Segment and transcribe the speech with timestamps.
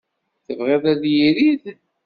[0.45, 1.63] Tebɣiḍ ad irid?